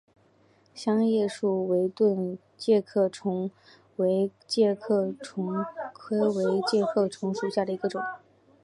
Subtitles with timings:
[0.73, 3.51] 香叶树围盾介壳虫
[3.97, 8.01] 为盾介壳虫科围盾介壳虫属下的一个种。